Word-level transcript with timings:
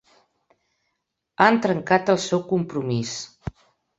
Han 1.47 1.59
trencat 1.67 2.11
el 2.15 2.19
seu 2.25 2.43
compromís. 2.55 3.15